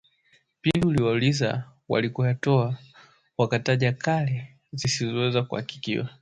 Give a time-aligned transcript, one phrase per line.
[0.61, 2.77] Pindi ulipowauliza walikoyatoa,
[3.37, 6.09] walitaja kale zisizoweza kuhakikiwa